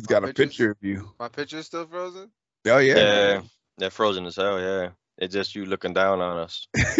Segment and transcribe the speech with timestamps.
[0.00, 1.10] Mikey's got My a picture of you.
[1.18, 2.30] My picture's still frozen.
[2.66, 2.96] Oh yeah.
[2.96, 3.42] Yeah,
[3.78, 4.60] they're frozen as hell.
[4.60, 6.66] Yeah, it's just you looking down on us,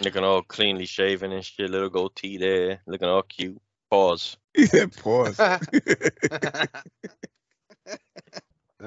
[0.00, 3.60] looking all cleanly shaven and shit, little goatee there, looking all cute.
[3.90, 4.36] Pause.
[4.54, 5.38] he said pause.
[5.40, 5.60] Am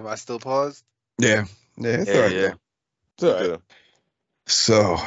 [0.05, 0.83] I still paused?
[1.19, 1.45] yeah.
[1.77, 1.89] Yeah.
[1.89, 2.35] It's Yeah, all right.
[2.35, 2.53] yeah.
[3.15, 3.41] It's all right.
[3.41, 3.61] Good.
[4.47, 4.97] So,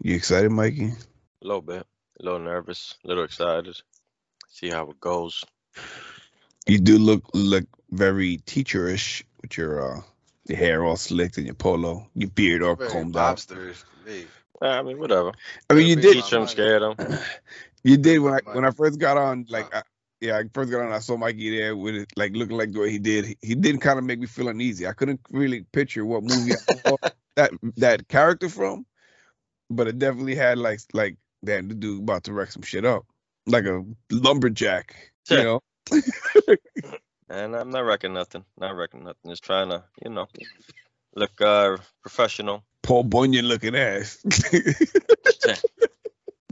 [0.00, 0.86] you excited, Mikey?
[0.86, 1.86] A little bit,
[2.20, 3.76] a little nervous, a little excited.
[4.48, 5.44] See how it goes.
[6.66, 10.00] You do look look very teacherish with your uh
[10.46, 13.36] your hair all slicked and your polo, your beard all Very combed out.
[13.36, 14.26] mobsterish to me.
[14.60, 15.32] I mean, whatever.
[15.68, 16.96] I mean, you Very did Teach them, scare them.
[17.84, 19.78] you did when I when I first got on, like Uh.
[19.78, 19.82] I,
[20.20, 22.78] yeah, I first got on, I saw Mikey there with it, like looking like the
[22.78, 23.24] way he did.
[23.26, 24.86] He, he did kind of make me feel uneasy.
[24.86, 26.96] I couldn't really picture what movie I saw
[27.36, 28.86] that that character from,
[29.68, 33.04] but it definitely had like like damn, the dude about to wreck some shit up,
[33.46, 34.94] like a lumberjack,
[35.28, 35.60] you know.
[37.28, 38.44] And I'm not wrecking nothing.
[38.58, 39.30] Not wrecking nothing.
[39.30, 40.26] Just trying to, you know,
[41.14, 42.62] look uh professional.
[42.82, 44.18] Paul Bunyan looking ass.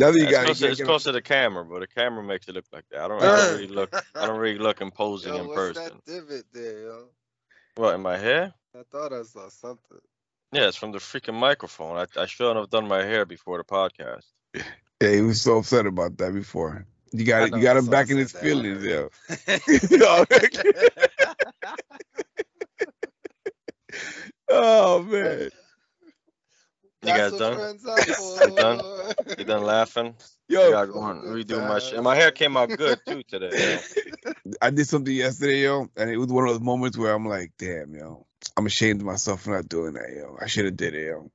[0.01, 0.45] Now what you it's, got.
[0.47, 3.03] close, it's close to the camera, but the camera makes it look like that.
[3.03, 3.95] I don't, I don't really look.
[4.15, 6.01] I don't really look imposing Yo, in what's person.
[6.07, 7.09] that divot there, yo?
[7.75, 8.55] What in my hair?
[8.75, 9.99] I thought I saw something.
[10.53, 11.99] Yeah, it's from the freaking microphone.
[11.99, 14.25] I, I shouldn't have done my hair before the podcast.
[14.55, 16.87] Yeah, he was so upset about that before.
[17.13, 18.89] You got know, you got him back in his feelings, already.
[18.89, 19.11] yo.
[24.51, 25.51] oh man,
[27.03, 27.55] You That's guys done?
[27.57, 28.45] friends are for.
[28.45, 28.81] You done?
[29.39, 30.15] You done laughing?
[30.49, 31.95] yo, I gotta go and redo my shit.
[31.95, 33.51] And my hair came out good too today.
[33.59, 33.81] yo.
[34.61, 37.53] I did something yesterday, yo, and it was one of those moments where I'm like,
[37.59, 40.37] damn, yo, I'm ashamed of myself for not doing that, yo.
[40.41, 41.31] I should have did it, yo.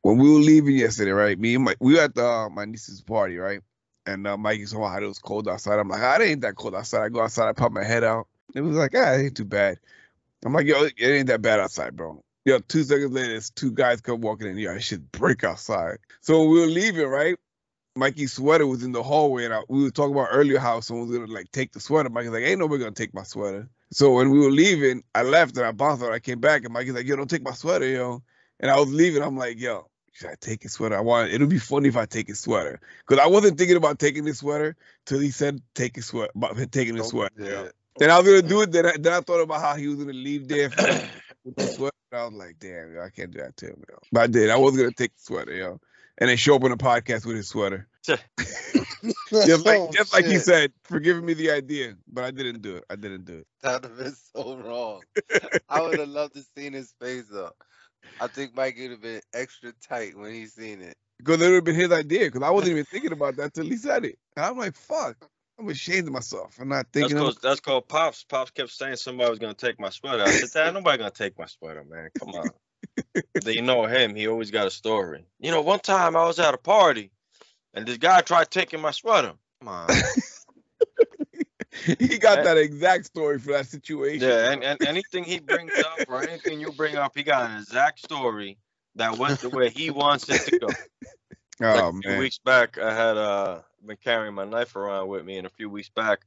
[0.00, 1.38] When we were leaving yesterday, right?
[1.38, 3.60] Me and my we were at the, uh, my niece's party, right?
[4.06, 5.78] And uh, Mikey saw how it was cold outside.
[5.78, 7.02] I'm like, ah, it ain't that cold outside.
[7.02, 8.26] I go outside, I pop my head out.
[8.54, 9.78] It was like, ah, it ain't too bad.
[10.44, 12.22] I'm like, yo, it ain't that bad outside, bro.
[12.44, 14.58] Yo, two seconds later, there's two guys come walking in.
[14.58, 15.98] Yo, I should break outside.
[16.20, 17.36] So we were leaving, right?
[17.94, 21.08] Mikey's sweater was in the hallway, and I, we were talking about earlier how someone
[21.08, 22.08] was gonna like take the sweater.
[22.08, 25.56] Mikey's like, "Ain't nobody gonna take my sweater." So when we were leaving, I left
[25.58, 26.12] and I bounced out.
[26.12, 28.22] I came back, and Mikey's like, "Yo, don't take my sweater, yo."
[28.60, 29.22] And I was leaving.
[29.22, 30.96] I'm like, "Yo, should I take his sweater?
[30.96, 31.32] I want.
[31.32, 34.38] It'll be funny if I take his sweater, because I wasn't thinking about taking his
[34.38, 37.34] sweater till he said take his sweater, about taking his sweater.
[37.38, 37.68] Yeah.
[37.98, 38.72] Then I was gonna do it.
[38.72, 40.68] Then I, then I thought about how he was gonna leave there
[41.44, 41.96] with the sweater.
[42.12, 44.50] I was like, "Damn, yo, I can't do that to him, yo." But I did.
[44.50, 45.80] I was gonna take the sweater, yo,
[46.18, 47.88] and then show up on the podcast with his sweater
[49.30, 52.62] just like Oh, just like you said, for giving me the idea, but I didn't
[52.62, 52.84] do it.
[52.90, 53.46] I didn't do it.
[53.62, 55.02] That would have been so wrong.
[55.68, 57.52] I would have loved to seen his face though.
[58.20, 60.96] I think Mike would have been extra tight when he seen it.
[61.18, 62.26] Because it would have been his idea.
[62.26, 64.18] Because I wasn't even thinking about that till he said it.
[64.36, 65.16] And I'm like, fuck.
[65.58, 66.56] I'm ashamed of myself.
[66.60, 67.18] I'm not That's thinking.
[67.18, 68.24] called, that's called pops.
[68.24, 70.22] Pops kept saying somebody was gonna take my sweater.
[70.22, 72.10] I said, Dad, nobody gonna take my sweater, man.
[72.18, 72.50] Come on.
[73.44, 74.14] they know him.
[74.14, 75.24] He always got a story.
[75.38, 77.12] You know, one time I was at a party,
[77.74, 79.34] and this guy tried taking my sweater.
[79.60, 79.88] Come on.
[81.98, 84.28] he got that exact story for that situation.
[84.28, 87.58] Yeah, and, and anything he brings up or anything you bring up, he got an
[87.58, 88.58] exact story
[88.96, 90.68] that went the way he wants it to go.
[91.60, 92.18] Like oh a few man.
[92.18, 95.70] weeks back, I had uh been carrying my knife around with me, and a few
[95.70, 96.22] weeks back,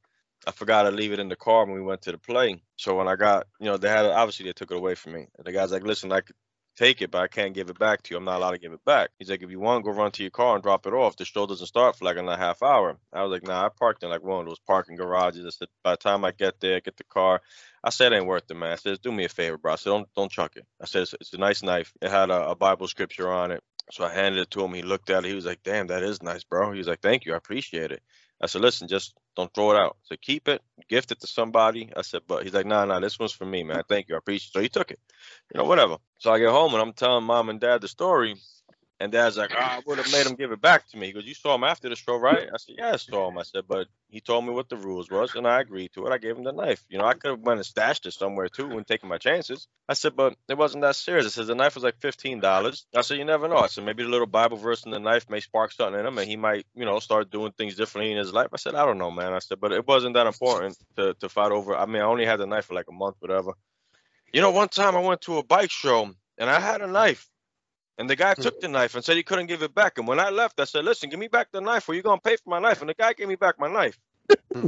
[0.47, 2.61] I forgot to leave it in the car when we went to the play.
[2.77, 5.27] So when I got, you know, they had obviously they took it away from me.
[5.37, 6.37] And the guy's like, "Listen, I could
[6.75, 8.17] take it, but I can't give it back to you.
[8.17, 10.23] I'm not allowed to give it back." He's like, "If you want, go run to
[10.23, 11.17] your car and drop it off.
[11.17, 14.03] The show doesn't start for like another half hour." I was like, "Nah, I parked
[14.03, 16.81] in like one of those parking garages." I said, "By the time I get there,
[16.81, 17.41] get the car."
[17.83, 19.75] I said, "It ain't worth it, man." I said, "Do me a favor, bro." I
[19.77, 21.93] said, "Don't don't chuck it." I said, "It's, it's a nice knife.
[22.01, 24.73] It had a, a Bible scripture on it." So I handed it to him.
[24.73, 25.27] He looked at it.
[25.29, 27.91] He was like, "Damn, that is nice, bro." He was like, "Thank you, I appreciate
[27.91, 28.03] it."
[28.41, 29.97] I said, "Listen, just don't throw it out.
[30.03, 33.19] So keep it, gift it to somebody." I said, "But he's like, nah, nah, this
[33.19, 33.83] one's for me, man.
[33.89, 34.53] Thank you, I appreciate." it.
[34.53, 34.99] So he took it,
[35.53, 35.97] you know, whatever.
[36.19, 38.35] So I get home and I'm telling mom and dad the story,
[38.99, 41.25] and dad's like, oh, "I would have made him give it back to me." Goes,
[41.25, 43.67] "You saw him after the show, right?" I said, "Yeah, I saw him." I said,
[43.67, 46.13] "But he told me what the rules was, and I agreed to it.
[46.13, 46.83] I gave him the knife.
[46.89, 49.67] You know, I could have went and stashed it somewhere too and taken my chances."
[49.89, 52.85] I said, "But it wasn't that serious." I said, "The knife was like fifteen dollars."
[52.95, 55.29] I said, "You never know." I said, "Maybe the little Bible verse in the knife
[55.29, 58.17] may spark something in him, and he might, you know, start doing things differently in
[58.17, 60.77] his life." I said, "I don't know, man." I said, "But it wasn't that important
[60.95, 61.75] to to fight over.
[61.75, 63.53] I mean, I only had the knife for like a month, whatever."
[64.33, 67.29] You know, one time I went to a bike show and I had a knife.
[67.97, 68.41] And the guy hmm.
[68.41, 69.97] took the knife and said he couldn't give it back.
[69.97, 72.21] And when I left, I said, "Listen, give me back the knife, or you're gonna
[72.21, 73.97] pay for my knife." And the guy gave me back my knife.
[74.53, 74.65] Hmm.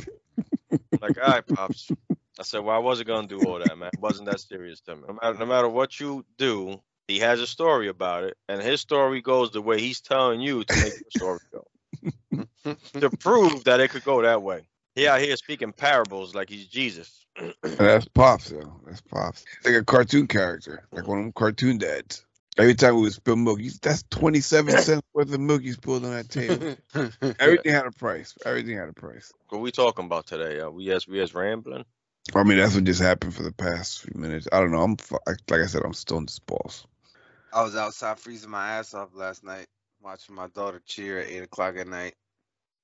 [1.01, 1.91] like, all right, pops.
[2.39, 3.89] I said, "Well, I wasn't gonna do all that, man.
[3.94, 5.03] It wasn't that serious to me.
[5.07, 8.81] No matter, no matter what you do, he has a story about it, and his
[8.81, 13.80] story goes the way he's telling you to make the story go, to prove that
[13.80, 17.23] it could go that way." He out here speaking parables like he's Jesus.
[17.62, 18.81] That's pops, though.
[18.83, 19.45] That's pops.
[19.63, 22.25] Like a cartoon character, like one of them cartoon dads.
[22.57, 25.74] Every time we would spill milk, he's, that's twenty seven cents worth of milk you
[25.74, 26.75] spilled on that table.
[27.39, 28.36] Everything had a price.
[28.45, 29.31] Everything had a price.
[29.50, 30.59] What we talking about today?
[30.59, 31.86] Uh, we just we just rambling.
[32.36, 34.48] I mean, that's what just happened for the past few minutes.
[34.51, 34.81] I don't know.
[34.81, 36.86] I'm like I said, I'm stoned as balls.
[37.54, 39.68] I was outside freezing my ass off last night,
[40.01, 42.15] watching my daughter cheer at eight o'clock at night.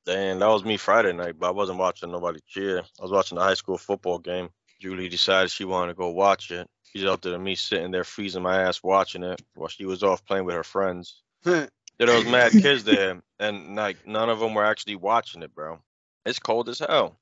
[0.05, 2.79] Damn, that was me Friday night, but I wasn't watching nobody cheer.
[2.79, 4.49] I was watching the high school football game.
[4.83, 6.67] Julie decided she wanted to go watch it.
[6.83, 10.03] She's out there to me sitting there freezing my ass watching it while she was
[10.03, 11.21] off playing with her friends.
[11.99, 15.79] There was mad kids there, and like none of them were actually watching it, bro.
[16.25, 17.17] It's cold as hell.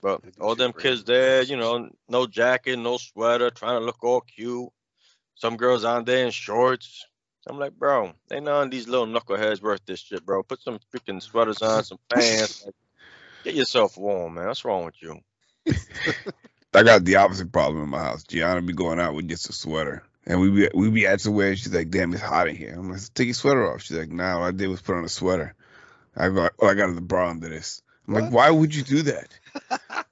[0.00, 4.20] But all them kids there, you know, no jacket, no sweater, trying to look all
[4.20, 4.70] cute.
[5.34, 7.04] Some girls on there in shorts.
[7.48, 10.44] I'm like, bro, ain't none of these little knuckleheads worth this shit, bro.
[10.44, 12.64] Put some freaking sweaters on, some pants.
[12.64, 12.76] Like,
[13.42, 14.46] get yourself warm, man.
[14.46, 15.18] What's wrong with you?
[16.74, 18.24] I got the opposite problem in my house.
[18.24, 20.02] Gianna be going out with just a sweater.
[20.24, 21.54] And we be we be at somewhere.
[21.56, 24.10] She's like, "Damn, it's hot in here." I'm like, "Take your sweater off." She's like,
[24.10, 25.54] "Nah, all I did was put on a sweater."
[26.16, 27.82] I got, oh, I got the bra under this.
[28.06, 29.28] I'm like, "Why would you do that?"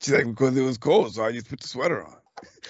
[0.00, 2.16] She's like, "Because it was cold, so I just put the sweater on."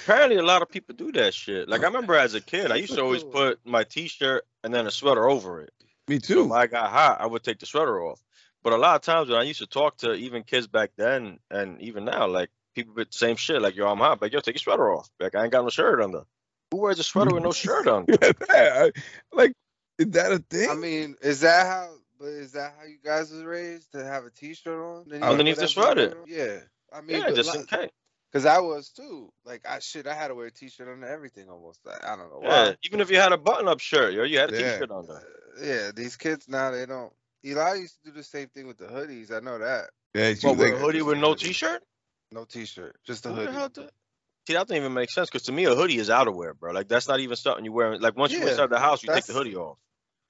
[0.05, 1.69] Apparently, a lot of people do that shit.
[1.69, 4.87] Like I remember as a kid, I used to always put my t-shirt and then
[4.87, 5.73] a sweater over it.
[6.09, 6.45] Me So too.
[6.47, 8.23] when I got hot, I would take the sweater off.
[8.63, 11.39] But a lot of times when I used to talk to even kids back then
[11.51, 14.39] and even now, like people with the same shit, like yo, I'm hot, but yo,
[14.41, 15.09] take your sweater off.
[15.19, 16.23] Like I ain't got no shirt under.
[16.71, 18.07] Who wears a sweater with no shirt on?
[18.49, 18.93] I-
[19.33, 19.53] like,
[19.99, 20.71] is that a thing?
[20.71, 21.91] I mean, is that how?
[22.19, 25.57] But is that how you guys was raised to have a t-shirt on Then Underneath
[25.59, 26.17] put the everything sweater.
[26.27, 26.61] Yeah,
[26.97, 27.91] I mean, Yeah, just in case.
[28.33, 29.31] because I was too.
[29.45, 31.81] Like I shit, I had to wear a t-shirt under everything almost.
[31.87, 32.49] I, I don't know why.
[32.49, 32.77] Yeah, why.
[32.85, 34.73] even if you had a button-up shirt, yo, you had a Yeah.
[34.73, 35.21] t-shirt on Uh,
[35.63, 37.13] yeah, these kids now they don't.
[37.45, 39.31] Eli used to do the same thing with the hoodies.
[39.31, 39.91] I know that.
[40.15, 41.83] yeah, she What, was with like, a hoodie with no t-shirt?
[42.33, 43.53] No t-shirt, just a Who hoodie.
[43.53, 43.71] hell
[44.47, 46.73] See, that doesn't even make sense because to me, a hoodie is outerwear, bro.
[46.73, 47.99] Like that's not even something you wear.
[47.99, 49.79] Like once you Yeah, inside the house, you take the hoodie off.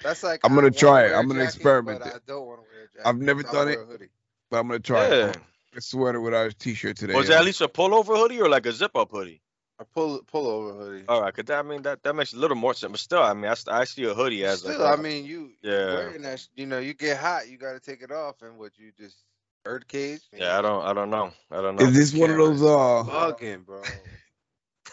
[0.03, 1.07] That's like I'm gonna try it.
[1.07, 2.15] wear a I'm gonna jacket, experiment but it.
[2.15, 3.09] I don't want to wear a jacket.
[3.09, 4.11] I've never done it.
[4.51, 5.31] but I'm gonna try Yeah.
[5.31, 5.41] it.
[5.77, 7.15] A sweater without a t-shirt today.
[7.15, 7.39] Was it yo.
[7.39, 9.43] at least a pullover hoodie or like a zip-up hoodie?
[9.79, 11.05] A pull pull over hoodie.
[11.09, 12.91] All right, cause that, I mean that that makes a little more sense.
[12.93, 15.51] But still, I mean, I, I see a hoodie as Still, like, I mean, you
[15.61, 15.95] you Yeah.
[15.95, 16.47] wearing that.
[16.55, 19.17] You know, you get hot, you got to take it off, and what you just
[19.67, 20.21] bird cage.
[20.33, 21.87] yeah, I don't, I don't know, I don't know.
[21.87, 22.63] Is this one of those?
[22.63, 23.83] Uh, bugging, bro.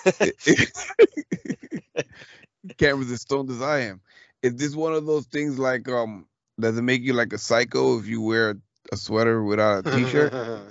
[2.78, 4.02] cameras as stoned as I am.
[4.42, 6.26] Is this one of those things like um?
[6.60, 8.56] Does it make you like a psycho if you wear
[8.92, 10.34] a sweater without a t-shirt?
[10.34, 10.64] I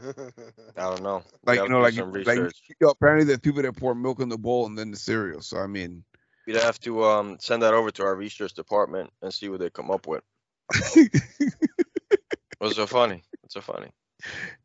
[0.77, 1.23] don't know.
[1.45, 4.39] like you know, like like you know, apparently there's people that pour milk in the
[4.39, 5.43] bowl and then the cereal.
[5.43, 6.03] So I mean,
[6.47, 9.71] We'd have to um send that over to our research department and see what they
[9.71, 10.25] come up with.
[12.59, 13.23] What's so funny?
[13.43, 13.91] What's so funny?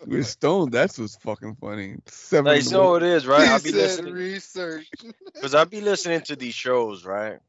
[0.05, 0.71] we're stoned.
[0.71, 1.97] That's what's fucking funny.
[2.07, 2.55] Seven.
[2.55, 3.47] You know it is, right?
[3.47, 4.87] I'll be said listening research.
[5.33, 7.39] because I'll be listening to these shows, right?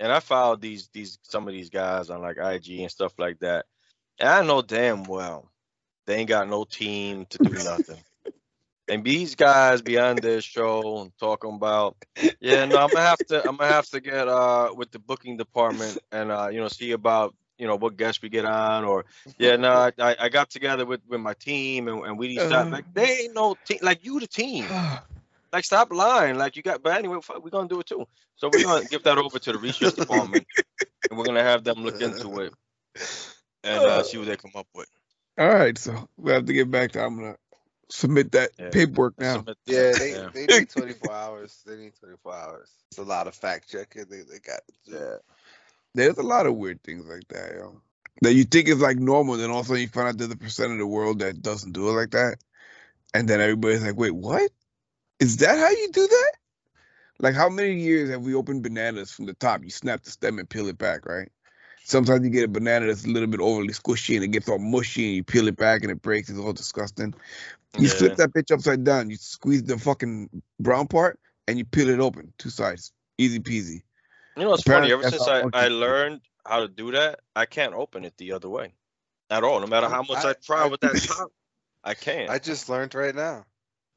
[0.00, 3.38] And I followed these these some of these guys on like IG and stuff like
[3.40, 3.66] that.
[4.18, 5.50] And I know damn well
[6.06, 8.02] they ain't got no team to do nothing.
[8.88, 11.96] and these guys be on their show talking about,
[12.40, 15.36] yeah, no, I'm gonna have to I'm gonna have to get uh with the booking
[15.36, 19.04] department and uh you know see about you know what guests we get on or
[19.38, 22.72] yeah no I, I I got together with with my team and, and we decided
[22.72, 24.68] like they ain't no team like you the team
[25.52, 28.06] like stop lying like you got but anyway we're gonna do it too
[28.36, 30.46] so we're gonna give that over to the research department
[31.10, 32.52] and we're gonna have them look into it
[33.64, 34.88] and uh, see what they come up with
[35.38, 37.04] All right, so we have to get back to.
[37.04, 37.36] I'm gonna
[37.90, 38.70] submit that Yeah.
[38.70, 39.38] paperwork now.
[39.42, 39.56] That.
[39.66, 40.30] Yeah, they, yeah.
[40.32, 41.62] they need 24 hours.
[41.66, 42.70] They need 24 hours.
[42.90, 44.04] It's a lot of fact checking.
[44.04, 44.60] They, they got.
[44.84, 45.16] Yeah.
[45.94, 47.80] There's a lot of weird things like that, yo.
[48.22, 50.30] That you think is like normal, then all of a sudden you find out there's
[50.30, 52.36] a percent of the world that doesn't do it like that.
[53.12, 54.50] And then everybody's like, wait, what?
[55.20, 56.32] Is that how you do that?
[57.20, 59.62] Like how many years have we opened bananas from the top?
[59.62, 61.28] You snap the stem and peel it back, right?
[61.84, 64.58] Sometimes you get a banana that's a little bit overly squishy and it gets all
[64.58, 66.30] mushy and you peel it back and it breaks.
[66.30, 67.14] It's all disgusting.
[67.78, 67.94] You Yeah.
[67.94, 69.10] flip that bitch upside down.
[69.10, 73.82] You squeeze the fucking brown part and you peel it open, two sides, easy peasy.
[74.36, 75.06] You know, it's Apparently funny.
[75.06, 78.48] Ever since I, I learned how to do that, I can't open it the other
[78.48, 78.74] way
[79.30, 79.60] at all.
[79.60, 81.30] No matter oh, how much I, I- try I- with that top,
[81.84, 82.30] I can't.
[82.30, 83.44] I just learned right now.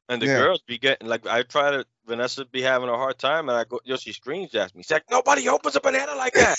[0.08, 0.38] and the Yeah.
[0.38, 3.64] girls be getting like I try to Vanessa be having a hard time, and I
[3.64, 4.82] go, yo, she screams at me.
[4.82, 6.58] She's like, nobody opens a banana like that.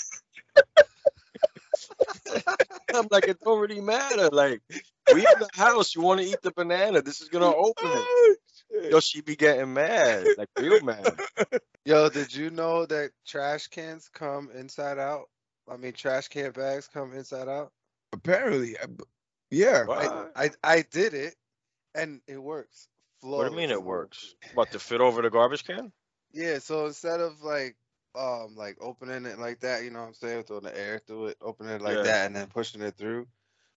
[2.94, 4.28] I'm like, it don't really matter.
[4.30, 4.62] Like,
[5.12, 7.02] we in the house, you want to eat the banana.
[7.02, 8.38] This is gonna open it.
[8.90, 11.18] Yo, she be getting mad, like real mad.
[11.84, 15.24] Yo, did you know that trash cans come inside out?
[15.68, 17.72] I mean, trash can bags come inside out.
[18.12, 19.04] Apparently, I b-
[19.50, 19.84] yeah.
[19.84, 20.32] What?
[20.34, 21.34] I I did it,
[21.94, 22.88] and it works.
[23.22, 24.34] What do you mean it works?
[24.54, 25.92] What to fit over the garbage can?
[26.32, 27.76] Yeah, so instead of like
[28.14, 31.26] um like opening it like that, you know what I'm saying, throwing the air through
[31.28, 32.02] it, opening it like Yeah.
[32.04, 33.26] that and then pushing it through,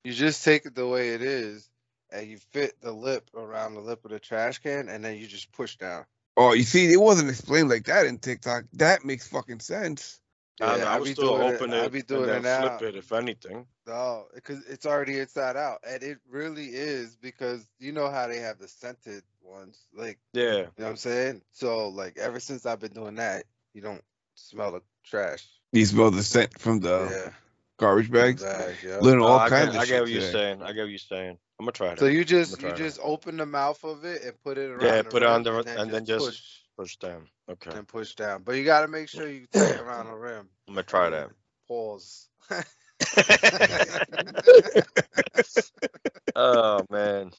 [0.04, 1.68] you just take it the way it is
[2.10, 5.26] and you fit the lip around the lip of the trash can and then you
[5.26, 6.04] just push down.
[6.36, 8.64] Oh, you see, it wasn't explained like that in TikTok.
[8.74, 10.20] That makes fucking sense.
[10.60, 12.30] I, Yeah, I I would be still doing it- open I it, be doing and
[12.30, 12.78] it then now.
[12.78, 13.66] flip it if anything.
[13.86, 15.80] No, because it's already inside out.
[15.86, 19.86] And it really is because you know how they have the scented ones.
[19.92, 20.42] Like, Yeah.
[20.56, 21.42] you know what I'm saying?
[21.50, 23.44] So, like, ever since I've been doing that,
[23.74, 24.04] you don't
[24.48, 25.46] smell the trash.
[25.72, 27.32] You smell the scent from the yeah.
[27.78, 28.42] garbage bags.
[28.42, 28.98] Bag, yeah.
[29.00, 29.88] Learning No, all I kinds get, of I shit.
[29.88, 30.32] get what you're today.
[30.32, 30.62] saying.
[30.62, 31.38] I get what you're saying.
[31.58, 31.98] I'm gonna try that.
[31.98, 34.82] So you just you try just open the mouth of it and put it around.
[34.82, 36.40] Yeah, put it on rim the- and then just- push
[36.76, 37.26] push down.
[37.50, 37.70] Okay.
[37.76, 38.42] and push down.
[38.42, 40.48] But you got to make sure you take it around the rim.
[40.68, 41.30] I'm gonna try that.
[41.68, 42.28] Pause.
[46.36, 47.30] oh man.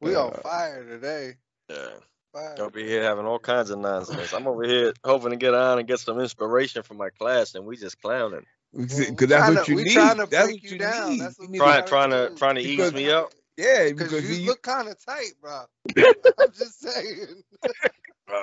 [0.00, 1.34] we on fire today.
[1.68, 1.88] Yeah.
[2.36, 2.54] Fire.
[2.58, 4.32] I'll be here having all kinds of nonsense.
[4.34, 7.64] I'm over here hoping to get on and get some inspiration from my class, and
[7.64, 8.44] we just clowning.
[8.76, 9.96] Because Well, that's tryna- what you we need.
[9.96, 11.10] tryna That's break what you you down.
[11.10, 11.20] need.
[11.22, 12.34] That's what You Trying, to- trying to, do.
[12.36, 13.32] trying to ease me up.
[13.56, 15.62] yeah, Because because you you, look kind of tight, bro.
[16.38, 17.42] I'm just saying.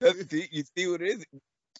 [0.00, 1.24] That's, see, you see what it is.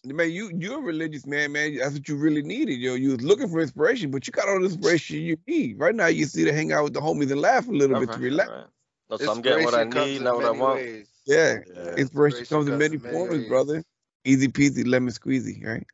[0.05, 1.77] Man, you you're a religious man, man.
[1.77, 2.75] That's what you really needed.
[2.79, 5.79] Yo, you was looking for inspiration, but you got all the inspiration you need.
[5.79, 8.11] Right now, you see to hang out with the homies and laugh a little bit
[8.11, 8.49] to relax.
[8.49, 8.67] alright.
[9.09, 10.75] No, so I'm getting what I need, not what I want.
[10.75, 11.07] ways.
[11.25, 11.95] Yeah, Yeah.
[11.97, 13.47] inspiration Inspiration comes in comes many in many forms, ways.
[13.47, 13.83] brother.
[14.23, 15.85] Easy peasy, lemon squeezy, right?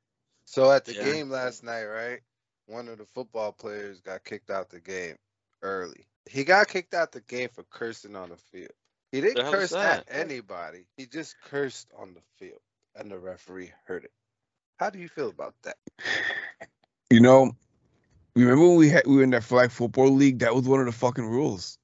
[0.46, 1.04] So at the Yeah.
[1.04, 2.22] game last night, right?
[2.68, 5.18] One of the football players got kicked out the game
[5.62, 6.06] early.
[6.30, 8.72] He got kicked out the game for cursing on the field.
[9.12, 10.86] He didn't The curse at anybody.
[10.98, 12.62] He just cursed on the field,
[12.96, 14.12] and the referee heard it.
[14.78, 15.78] How do you feel about that?
[17.10, 17.52] You know,
[18.36, 20.40] remember when we had we were in that flag football league?
[20.40, 21.78] That was one of the fucking rules.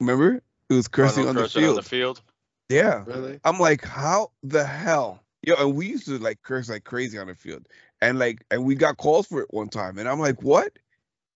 [0.00, 0.42] Remember?
[0.68, 1.70] It was cursing Oh, no on the field.
[1.70, 2.22] on the field.
[2.72, 3.04] Yeah.
[3.06, 3.40] Really?
[3.44, 5.20] I'm like, how the hell?
[5.42, 7.66] Yo, and we used to like curse like crazy on the field.
[8.00, 9.98] And like and we got calls for it one time.
[9.98, 10.72] And I'm like, what?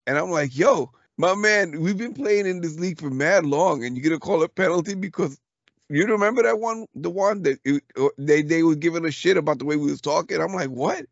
[0.08, 3.84] And I'm like, yo, my man, we've been playing in this league for mad long,
[3.84, 5.40] and you gonna call a penalty because
[5.90, 9.38] you remember that one, the one that it, uh, they they was giving a shit
[9.38, 10.42] about the way we was talking.
[10.42, 11.06] I'm like, what?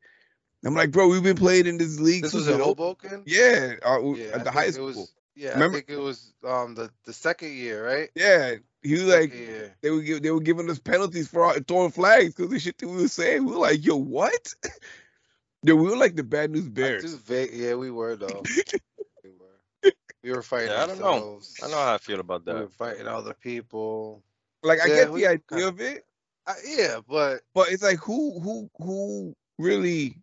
[0.65, 2.24] I'm like, bro, we've been playing in this league.
[2.24, 3.24] This was in Hoboken.
[3.25, 4.88] Yeah, uh, Yeah, at the high school.
[4.88, 8.10] Was, yeah, Remember- I think it was um the the second year, right?
[8.15, 9.75] Yeah, he was like, Second year.
[9.82, 12.78] they were give, they were giving us penalties for our, throwing flags because the shit
[12.78, 13.46] that we were saying.
[13.46, 14.54] We were like, yo, what?
[15.63, 17.04] yo, we were like the bad news bears.
[17.04, 18.44] do va- yeah, we were though.
[19.24, 19.92] we were.
[20.24, 21.06] We were fighting Yeah, I don't know.
[21.13, 21.56] ourselves.
[21.63, 22.56] I know how I feel about that.
[22.56, 24.24] We were fighting other people.
[24.63, 26.06] Like I get we the idea kinda- of it,
[26.48, 30.18] I, yeah, but but it's like who who who really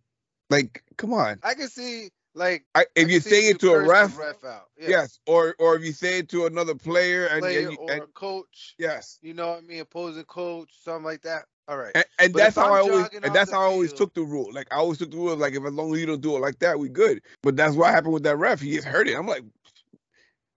[0.49, 1.39] like come on.
[1.43, 4.67] I can see like I, if I you say it to a ref, ref out.
[4.79, 4.89] Yeah.
[4.89, 7.91] yes, or or if you say it to another player and, player and, you- or
[7.91, 8.75] a coach.
[8.77, 9.19] yes.
[9.21, 9.81] You know what I mean?
[9.81, 11.45] Opposing coach, something like that.
[11.67, 11.91] All right.
[11.95, 14.23] And, and that's how I'm I always and that's the how I always took the
[14.23, 14.51] rule.
[14.51, 16.39] Like I always took the rule like if as long as you don't do it
[16.39, 17.21] like that, we good.
[17.43, 18.59] But that's what happened with that ref.
[18.61, 19.15] He just hurt it.
[19.15, 19.43] I'm like,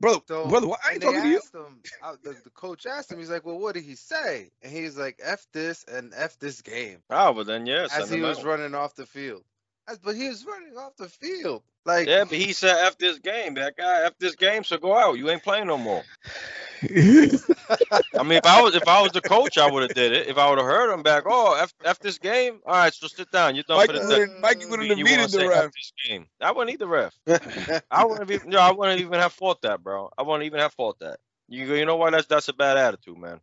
[0.00, 0.81] brother, So, brother, what?
[0.85, 1.40] I ain't talking to you.
[1.54, 4.50] him, uh, the, the coach asked him, he's like, well, what did he say?
[4.62, 6.99] And he's like, F this and F this game.
[7.11, 7.97] Oh, but then yes.
[7.97, 9.45] As he was running off the field.
[9.88, 11.62] As- but he was running off the field.
[11.84, 13.54] Like, Yeah, but he said after this game.
[13.54, 15.18] That guy after this game, so go out.
[15.18, 16.04] You ain't playing no more.
[18.16, 20.28] I mean, if I was if I was the coach, I would have did it.
[20.28, 22.60] If I would have heard him back, oh after, F this game.
[22.66, 23.54] All right, so sit down.
[23.54, 24.20] You're done Mike for the day.
[24.20, 25.64] wouldn't, Mikey wouldn't have You needed the say ref.
[25.64, 26.26] F this game.
[26.40, 27.14] I wouldn't need the ref.
[27.90, 28.50] I wouldn't even.
[28.50, 30.10] No, I wouldn't even have fought that, bro.
[30.16, 31.18] I wouldn't even have fought that.
[31.48, 32.12] You you know what?
[32.12, 33.40] That's that's a bad attitude, man.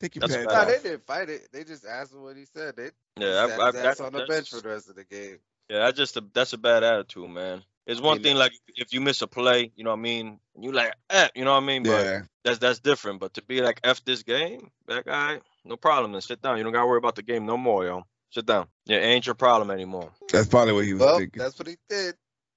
[0.00, 0.46] Take your That's bad.
[0.46, 1.48] no, they didn't fight it.
[1.52, 2.76] They just asked him what he said.
[2.76, 4.96] They Yeah, sat I, I, his ass that, on the bench for the rest of
[4.96, 5.38] the game.
[5.70, 7.62] Yeah, that's just a that's a bad attitude, man.
[7.86, 10.38] It's one mean, thing like if you miss a play, you know what I mean.
[10.60, 11.82] You like, eh, you know what I mean.
[11.84, 12.20] But Yeah.
[12.44, 13.20] that's that's different.
[13.20, 16.12] But to be like f this game, that guy, no problem.
[16.12, 16.58] Then sit down.
[16.58, 18.04] You don't gotta worry about the game no more, yo.
[18.30, 18.68] Sit down.
[18.86, 20.10] Yeah, ain't your problem anymore.
[20.30, 21.40] That's probably what he was Well, thinking.
[21.42, 22.14] that's what he did.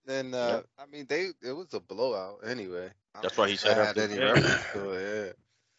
[0.08, 2.89] And uh, I mean, they it was a blowout anyway.
[3.15, 4.34] I That's why he said I F had any game.
[4.34, 5.25] reference to it.
[5.27, 5.32] Yeah.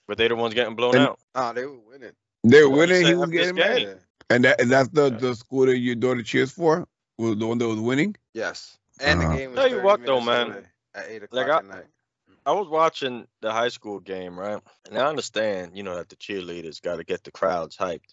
[0.09, 1.21] But they the ones getting blown And- out.
[1.35, 2.13] Oh, they were winning.
[2.43, 3.07] They were Well, he winning.
[3.07, 3.77] He was getting mad.
[3.77, 3.89] game.
[3.89, 3.95] Yeah.
[4.31, 5.19] And that and that's the Yeah.
[5.19, 6.87] the school that your daughter cheers for.
[7.19, 8.17] Was the one that was winning.
[8.33, 8.77] Yes.
[9.01, 9.31] And Uh-huh.
[9.31, 10.69] the game was Tell you what, though, man.
[10.95, 11.87] At eight Like, o'clock I- at night.
[12.47, 14.63] I was watching the high school game, right?
[14.87, 18.13] And I understand, you know, that the cheerleaders got to get the crowds hyped.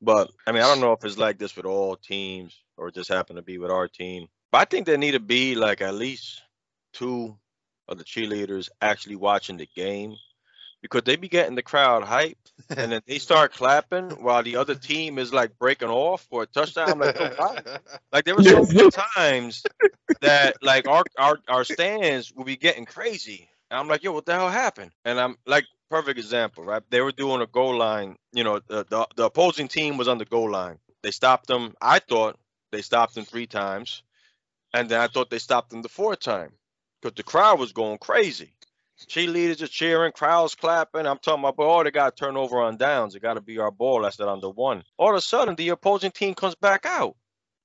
[0.00, 2.94] But I mean, I don't know if it's like this with all teams or it
[2.94, 4.28] just happened to be with our team.
[4.50, 6.42] But I think there need to be like at least
[6.94, 7.38] two
[7.86, 10.16] of the cheerleaders actually watching the game
[10.82, 14.74] because they be getting the crowd hyped and then they start clapping while the other
[14.74, 16.90] team is like breaking off for a touchdown.
[16.90, 17.58] I'm like, oh, yo, why?
[18.12, 19.68] Like there were so many times
[20.20, 23.48] that like our our our stands will be getting crazy.
[23.70, 24.92] And I'm like, yo, what the hell happened?
[25.04, 26.82] And I'm like, perfect example, right?
[26.90, 28.16] They were doing a goal line.
[28.32, 30.78] You know, the, the the opposing team was on the goal line.
[31.02, 31.74] They stopped them.
[31.80, 32.38] I thought
[32.72, 34.02] they stopped them three times,
[34.74, 36.52] and then I thought they stopped them the fourth time
[37.00, 38.54] because the crowd was going crazy.
[39.06, 41.06] Cheerleaders are cheering, crowds clapping.
[41.06, 43.14] I'm talking about, oh, they got to turn over on downs.
[43.14, 44.02] It got to be our ball.
[44.02, 44.84] That's that on the one.
[44.98, 47.16] All of a sudden, the opposing team comes back out.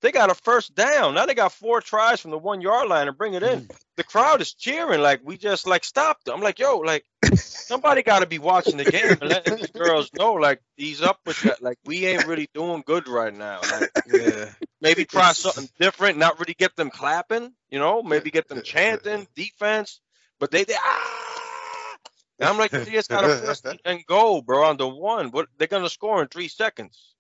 [0.02, 1.16] They got a first down.
[1.16, 3.62] Now they got four tries from the one yard line and bring it in.
[3.62, 3.78] Mm.
[3.96, 6.36] The crowd is cheering like we just like stopped them.
[6.36, 10.12] I'm like, yo, like somebody got to be watching the game and letting these girls
[10.14, 11.62] know, like, ease up with that.
[11.62, 13.62] Like, we ain't really doing good right now.
[13.62, 14.50] Like, Yeah.
[14.82, 19.28] maybe try something different, not really get them clapping, you know, maybe get them chanting
[19.36, 20.02] defense,
[20.40, 21.96] but they, they ah!
[22.40, 25.32] And I'm like, you just got a first and go, bro, on the one.
[25.32, 27.14] What they're gonna score in three seconds.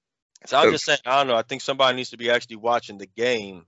[0.45, 1.36] So I was just saying, I don't know.
[1.36, 3.65] I think somebody needs to be actually watching the game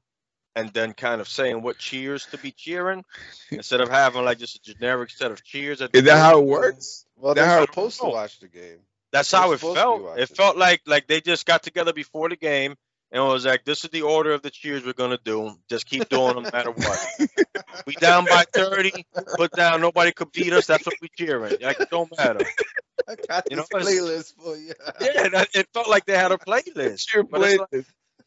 [0.55, 3.03] and then kind of saying what cheers to be cheering
[3.51, 5.81] instead of having like just a generic set of cheers.
[5.81, 6.21] At the Is that game.
[6.21, 7.05] how it works?
[7.15, 8.79] Well, That they're how- supposed to watch the game.
[9.13, 10.19] That's They're how it supposed to be felt.
[10.19, 12.75] It felt like like they just got together before the game
[13.11, 15.55] and was like, "This is the order of the cheers we're gonna do.
[15.69, 16.99] Just keep doing them no matter what.
[17.87, 19.81] we down by thirty, put down.
[19.81, 20.67] Nobody could beat us.
[20.67, 21.57] That's what we cheering.
[21.61, 22.45] Like it don't matter.
[23.07, 24.73] I got You know, playlist for you.
[24.99, 26.75] Yeah, it felt like they had a playlist.
[26.75, 27.85] It's playlist.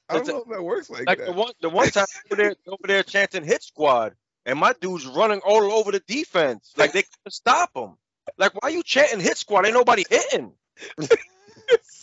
[0.09, 1.27] I don't know if that works like, Like that.
[1.27, 5.07] the one the one time over there over there chanting hit squad, and my dude's
[5.07, 6.73] running all over the defense.
[6.77, 7.97] Like they couldn't stop them.
[8.37, 9.67] Like why you chanting hit squad?
[9.67, 10.53] Ain't nobody hitting.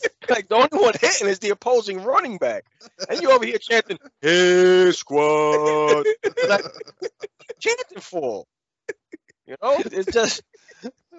[0.30, 2.66] like the only one hitting is the opposing running back,
[3.10, 6.06] and you over here chanting hit squad.
[6.48, 6.66] Like
[7.60, 8.46] chanting for?
[9.46, 10.42] You know, it's just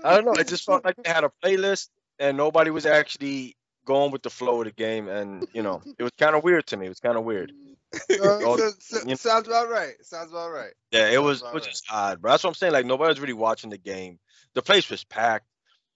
[0.04, 0.32] I don't know.
[0.34, 4.30] It just felt like they had a playlist and nobody was actually going with the
[4.30, 6.86] flow of the game, and you know, it was kind of weird to me.
[6.86, 7.52] It was kind of weird.
[8.10, 9.14] Uh, Oh, so- so- you know.
[9.14, 9.94] sounds about right.
[10.02, 10.72] Sounds about right.
[10.92, 11.70] Yeah, it Sounds was it was right.
[11.70, 12.32] just odd, bro.
[12.32, 12.74] That's what I'm saying.
[12.74, 14.18] Like nobody was really watching the game.
[14.52, 15.46] The place was packed.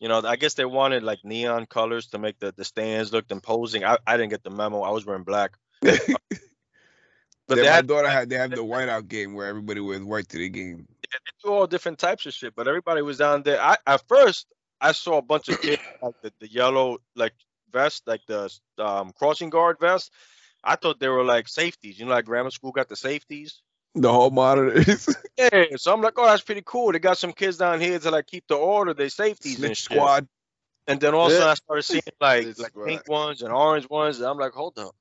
[0.02, 3.30] You know, I guess they wanted like neon colors to make the, the stands look
[3.30, 3.84] imposing.
[3.84, 4.82] I, I didn't get the memo.
[4.82, 5.56] I was wearing black.
[7.48, 10.28] But they my had daughter had they have the whiteout game where everybody wears white
[10.28, 10.86] to the game.
[10.88, 13.60] Yeah, they do all different types of shit, but everybody was down there.
[13.60, 14.46] I at first
[14.80, 17.34] I saw a bunch of kids like the, the yellow like
[17.70, 20.12] vest, like the um, crossing guard vest.
[20.64, 21.98] I thought they were like safeties.
[21.98, 23.60] You know, like grammar school got the safeties.
[23.94, 26.92] The whole monitors, Yeah, so I'm like, oh, that's pretty cool.
[26.92, 28.94] They got some kids down here to like keep the order.
[28.94, 29.88] They safeties and snitch shit.
[29.92, 30.28] squad.
[30.87, 31.38] And then all of a Yeah.
[31.38, 32.87] sudden I started seeing like Snitch like squad.
[32.88, 34.18] pink ones and orange ones.
[34.18, 34.94] And I'm like, hold up.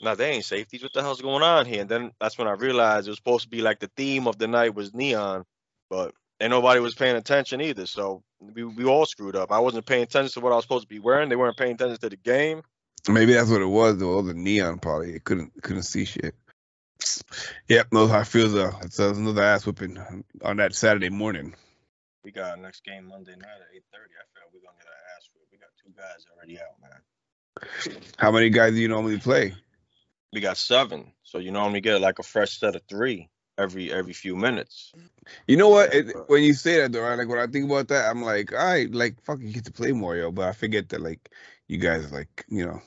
[0.00, 0.82] Now they ain't safeties.
[0.82, 1.82] What the hell's going on here?
[1.82, 4.38] And then that's when I realized it was supposed to be like the theme of
[4.38, 5.44] the night was neon,
[5.90, 7.86] but and nobody was paying attention either.
[7.86, 9.52] So we, we all screwed up.
[9.52, 11.28] I wasn't paying attention to what I was supposed to be wearing.
[11.28, 12.62] They weren't paying attention to the game.
[13.08, 13.98] Maybe that's what it was.
[13.98, 16.34] Though all the neon probably it couldn't couldn't see shit.
[17.68, 18.72] Yep, knows how it feels though.
[18.82, 19.98] It's uh, another ass whipping
[20.42, 21.54] on that Saturday morning.
[22.24, 24.16] We got our next game Monday night at 8:30.
[24.18, 25.52] I feel we're gonna get our ass whipped.
[25.52, 27.00] We got two guys already out, man.
[28.16, 29.54] How many guys do you normally play?
[30.32, 31.12] We got seven.
[31.22, 34.92] So you normally get like a fresh set of three every every few minutes.
[35.46, 35.94] You know what?
[35.94, 37.18] It, when you say that though, right?
[37.18, 39.72] Like when I think about that, I'm like, all right, like fuck, you get to
[39.72, 40.30] play more, yo.
[40.30, 41.30] But I forget that like
[41.68, 42.82] you guys like, you know,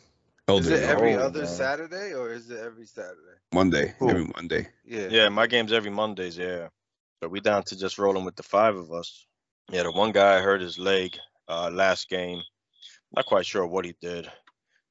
[0.49, 1.47] Is it every Oh, other man.
[1.47, 3.37] Saturday or is it every Saturday?
[3.53, 4.09] Monday, Who?
[4.09, 4.67] every Monday.
[4.85, 5.07] Yeah.
[5.09, 6.37] Yeah, my game's every Mondays.
[6.37, 6.67] Yeah,
[7.21, 9.25] but we down to just rolling with the five of us.
[9.71, 12.41] Yeah, the one guy hurt his leg uh, last game.
[13.15, 14.29] Not quite sure what he did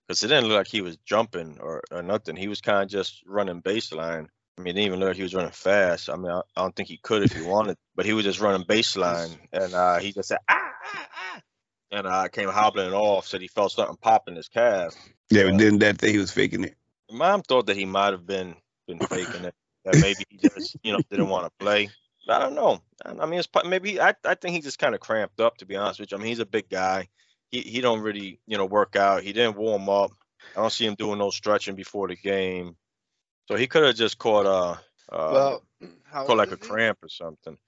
[0.06, 2.36] because it didn't look like he was jumping or, or nothing.
[2.36, 4.28] He was kind of just running baseline.
[4.58, 6.08] I mean, it didn't even look like he was running fast.
[6.08, 8.40] I mean, I, I don't think he could if he wanted, but he was just
[8.40, 10.71] running baseline, and uh, he just said ah,
[11.92, 13.26] and uh, came hobbling off.
[13.28, 14.96] Said he felt something pop in his calf.
[15.30, 15.50] Yeah, Yeah.
[15.50, 16.76] but then that day he was faking it.
[17.10, 18.56] Mom thought that he might have been
[18.88, 19.54] been faking it.
[19.84, 21.90] That maybe he just you know didn't want to play.
[22.28, 22.80] I don't know.
[23.04, 25.66] I I mean, it's maybe I I think he just kind of cramped up to
[25.66, 26.16] be honest with you.
[26.16, 27.08] I mean, he's a big guy.
[27.50, 29.22] He he don't really you know work out.
[29.22, 30.12] He didn't warm up.
[30.56, 32.76] I don't see him doing no stretching before the game.
[33.48, 34.80] So he could have just caught a
[35.14, 35.62] uh Well,
[36.12, 36.68] caught like a he?
[36.68, 37.58] cramp or something.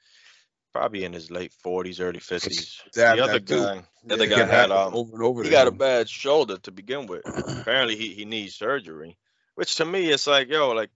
[0.74, 2.82] Probably in his late forties, early fifties.
[2.94, 3.54] The other too.
[3.54, 4.44] guy, the other Yeah.
[4.44, 5.44] guy had um over and over.
[5.44, 7.22] he got a bad shoulder to begin with.
[7.60, 9.16] Apparently, he, he needs surgery,
[9.54, 10.90] which to me, it's like, yo, like,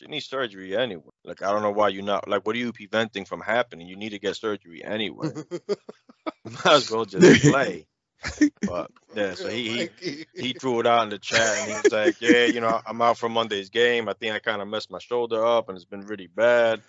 [0.00, 1.12] you need surgery anyway.
[1.24, 3.86] Like, I don't know why you're not, like, what are you preventing from happening?
[3.86, 5.28] You need to get surgery anyway.
[6.44, 7.86] Might as well just play.
[8.66, 11.92] But, yeah, so he, he, he threw it out in the chat and he was
[11.92, 14.08] like, yeah, you know, I'm out for Monday's game.
[14.08, 16.80] I think I kind of messed my shoulder up and it's been really bad.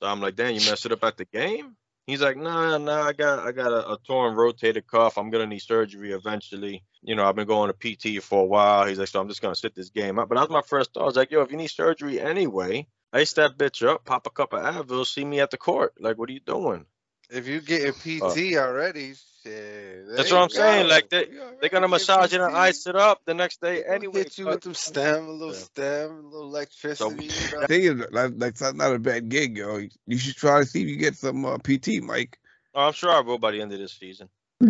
[0.00, 1.76] So I'm like, damn, you messed it up at the game?
[2.06, 5.18] He's like, nah, nah, I got I got a, a torn rotator cuff.
[5.18, 6.82] I'm gonna need surgery eventually.
[7.02, 8.86] You know, I've been going to PT for a while.
[8.86, 10.28] He's like, so I'm just gonna sit this game out.
[10.28, 11.02] But that was my first thought.
[11.02, 14.30] I was like, yo, if you need surgery anyway, ice that bitch up, pop a
[14.30, 15.94] cup of Advil, see me at the court.
[16.00, 16.86] Like, what are you doing?
[17.30, 20.06] If you get getting PT already, shit.
[20.16, 21.26] That's what I'm you saying, like, they,
[21.60, 22.56] they're gonna massage it and PT.
[22.56, 24.18] ice it up the next day They gonna anyway.
[24.24, 25.60] hit you but- with them stem, a little Yeah.
[25.60, 27.24] stem, a little electricity.
[27.26, 27.62] you know?
[27.62, 29.80] I think it's like, like that's not a bad gig, yo.
[30.06, 32.38] You should try to see if you get some uh, PT, Mike.
[32.74, 34.28] Oh, I'm sure I will by the end of this season.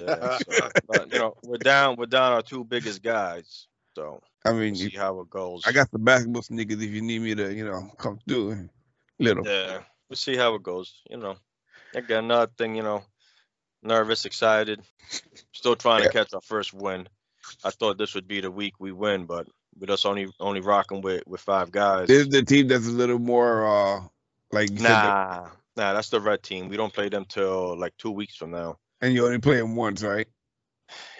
[0.00, 1.96] Yeah, so, but you know, we're down.
[1.96, 3.66] We're down our two biggest guys.
[3.94, 5.62] So I we'll mean, see you- how it goes.
[5.66, 8.68] I got the basketball sneakers if you need me to, you know, come through.
[9.20, 9.46] Little.
[9.46, 11.00] Yeah, we'll see how it goes.
[11.10, 11.36] You know,
[11.94, 12.74] again, another thing.
[12.74, 13.04] You know,
[13.84, 14.80] nervous, excited,
[15.52, 17.08] still trying to catch our first win.
[17.62, 19.46] I thought this would be the week we win, but
[19.78, 22.08] with us only only rocking with with five guys.
[22.08, 24.00] This is the team that's a little more, uh,
[24.52, 26.68] like you said, Nah, nah, that's the red team.
[26.68, 28.78] We don't play them till like two weeks from now.
[29.00, 30.26] and you only play them once, right?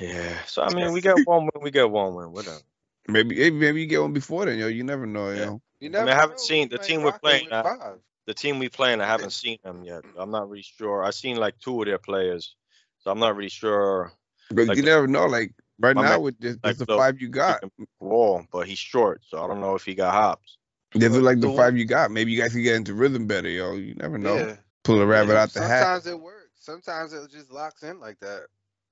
[0.01, 0.37] Yeah.
[0.47, 2.33] So I mean, we get one win, we get one win.
[2.33, 2.61] Whatever.
[3.09, 4.69] Maybe maybe maybe you get one before then, yo.
[4.69, 5.37] You never know, Yeah.
[5.45, 5.61] yo.
[5.81, 7.63] You I mean, I haven't seen the team we're playing with now.
[7.63, 7.99] five.
[8.27, 10.03] The team we playing, I haven't seen them yet.
[10.17, 11.05] I'm not really sure.
[11.05, 12.55] I've seen like two of their players,
[13.01, 14.13] so I'm not really sure.
[14.51, 15.27] But Like you never know.
[15.27, 17.63] Like right now man- with just, like the the- five you got,
[18.01, 20.57] Wall, but he's short, so I don't know if he got hops.
[20.95, 22.11] this is like the The- five you got.
[22.11, 23.75] Maybe you guys can get into rhythm better, yo.
[23.75, 24.37] You never know.
[24.37, 24.57] Yeah.
[24.85, 25.81] Pull a rabbit Yeah, out the hat.
[25.83, 26.51] Sometimes it works.
[26.61, 28.47] Sometimes it just locks in like that.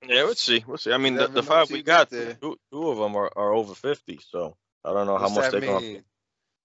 [0.07, 0.65] Yeah, we'll see.
[0.67, 0.93] We'll see.
[0.93, 3.75] I mean, the, the five we you got, two, two of them are, are over
[3.75, 6.05] 50, so I don't know how much they're going mean?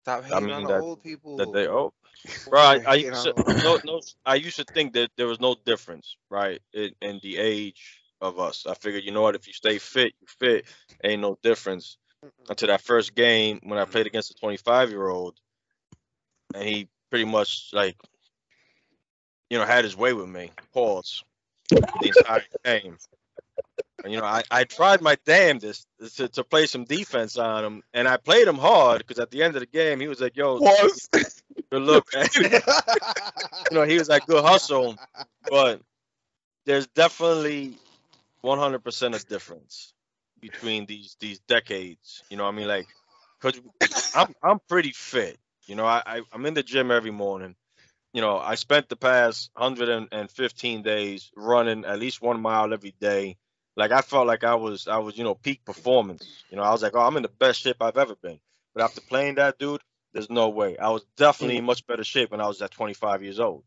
[0.07, 1.37] Stop I mean on the that- old people.
[1.37, 1.93] that they oh.
[2.49, 5.41] Bro, I, I Hating used to, no, no, I used to think that there was
[5.41, 8.65] no difference, right, in, in the age of us.
[8.65, 10.65] I figured, you know what, if you stay fit, you fit,
[11.03, 11.97] ain't no difference.
[12.49, 15.35] Until that first game when I played against a 25 year old,
[16.55, 17.97] and he pretty much like,
[19.49, 20.51] you know, had his way with me.
[20.73, 21.23] Pause.
[21.69, 22.97] The entire game.
[24.05, 28.07] You know, I, I tried my damnedest to, to play some defense on him, and
[28.07, 30.59] I played him hard because at the end of the game, he was like, "Yo,
[31.71, 32.07] good look."
[32.39, 32.59] you
[33.71, 34.95] know, he was like, "Good hustle,"
[35.49, 35.81] but
[36.65, 37.77] there's definitely
[38.43, 39.93] 100% a difference
[40.39, 42.23] between these these decades.
[42.29, 42.87] You know, I mean, like,
[43.41, 43.59] cause
[44.15, 45.37] I'm I'm pretty fit.
[45.65, 47.55] You know, I, I I'm in the gym every morning.
[48.13, 53.37] You know, I spent the past 115 days running at least one mile every day.
[53.77, 56.27] Like I felt like I was I was you know peak performance.
[56.49, 58.39] You know, I was like, oh, I'm in the best shape I've ever been.
[58.73, 59.81] But after playing that dude,
[60.13, 60.77] there's no way.
[60.77, 61.59] I was definitely mm.
[61.59, 63.63] in much better shape when I was at 25 years old.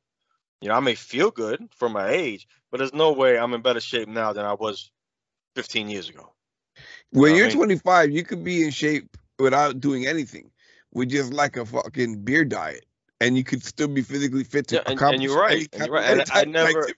[0.60, 3.62] You know, I may feel good for my age, but there's no way I'm in
[3.62, 4.90] better shape now than I was
[5.54, 6.32] 15 years ago.
[7.10, 10.50] When you're mean- 25, you could be in shape without doing anything,
[10.92, 12.84] with just like a fucking beer diet,
[13.20, 15.94] and you could still be physically fit to Yeah, and- and you're right, and you're
[15.94, 16.94] right, and I of never- activity.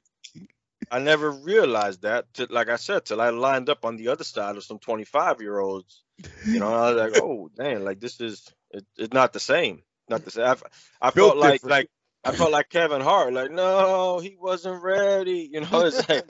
[0.90, 4.25] I never realized that, till, like I said, till I lined up on the other
[4.25, 6.03] side of some 25 year olds.
[6.45, 9.83] You know, I was like, oh, dang, like this is, it, it's not the same.
[10.09, 10.45] Not the same.
[10.45, 10.57] I,
[11.01, 11.71] I felt like, different.
[11.71, 11.90] like,
[12.25, 15.49] I felt like Kevin Hart, like, no, he wasn't ready.
[15.53, 16.25] You know, it's like,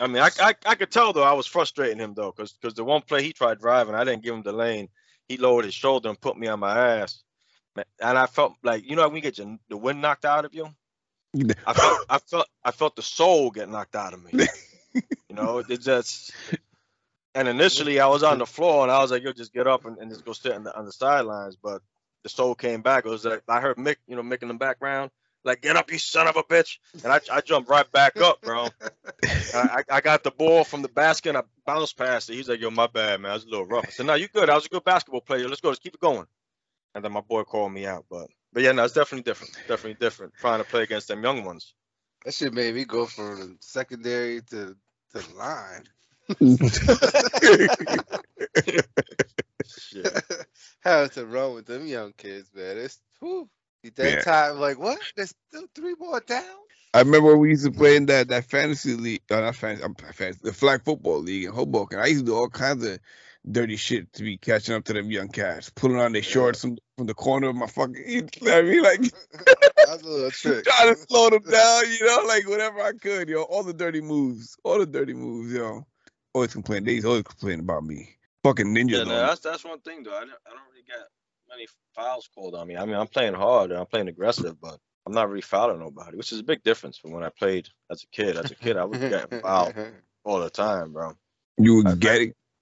[0.00, 2.74] I mean, I, I, I could tell though, I was frustrating him though, because because
[2.74, 4.88] the one play he tried driving, I didn't give him the lane.
[5.28, 7.22] He lowered his shoulder and put me on my ass.
[8.00, 10.54] And I felt like, you know, when you get your, the wind knocked out of
[10.54, 10.68] you,
[11.66, 14.46] I felt I felt I felt the soul get knocked out of me.
[14.94, 16.32] you know, it just
[17.34, 19.84] and initially I was on the floor and I was like, yo, just get up
[19.84, 21.56] and, and just go sit on the on the sidelines.
[21.56, 21.82] But
[22.22, 23.04] the soul came back.
[23.04, 25.10] It was like I heard Mick, you know, Mick in the background,
[25.44, 26.78] like, get up, you son of a bitch.
[27.02, 28.68] And I, I jumped right back up, bro.
[29.54, 32.34] I, I got the ball from the basket and I bounced past it.
[32.34, 33.30] He's like, yo, my bad, man.
[33.30, 33.86] I was a little rough.
[33.86, 34.50] I said, no, you good.
[34.50, 35.48] I was a good basketball player.
[35.48, 35.68] Let's go.
[35.68, 36.26] Let's keep it going.
[36.94, 38.04] And then my boy called me out.
[38.10, 39.56] But but yeah, no, it's definitely different.
[39.68, 40.34] Definitely different.
[40.40, 41.74] Trying to play against them young ones.
[42.24, 44.76] that shit made me go from the secondary to
[45.12, 45.84] to the line.
[49.64, 50.24] Shit.
[50.80, 52.78] Having to run with them young kids, man.
[52.78, 53.48] It's whew.
[53.86, 54.20] At that Yeah.
[54.22, 54.98] time, like what?
[55.14, 56.42] There's still three more down.
[56.94, 59.94] I remember we used to play in that that fantasy league, uh, not fantasy, um,
[59.94, 62.00] fantasy, the flag football league in Hoboken.
[62.00, 62.98] I used to do all kinds of
[63.50, 66.28] dirty shit to be catching up to them young cats, pulling on their Yeah.
[66.28, 68.02] shorts from, from the corner of my fucking.
[68.06, 69.00] You know what I mean, like
[69.86, 70.64] That's a little trick.
[70.66, 73.42] trying to slow them down, you know, like whatever I could, yo.
[73.42, 75.86] All the dirty moves, all the dirty moves, yo.
[76.34, 76.84] Always complain.
[76.84, 78.10] They always complain about me.
[78.44, 78.90] Fucking ninja.
[78.90, 80.14] Yeah, on no, that's that's one thing though.
[80.14, 80.98] I don't, I don't really get
[81.48, 82.76] many fouls called on me.
[82.76, 86.16] I mean, I'm playing hard and I'm playing aggressive, but I'm not really fouling nobody,
[86.16, 88.36] which is a big difference from when I played as a kid.
[88.36, 89.74] As a kid, I was getting fouled
[90.24, 91.14] all the time, bro.
[91.56, 91.96] You I- were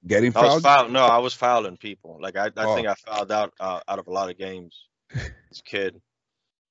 [0.07, 0.93] getting I was fouled.
[0.93, 2.19] No, I was fouling people.
[2.21, 2.75] Like I, I Oh.
[2.75, 6.01] think I fouled out uh, out of a lot of games as a kid.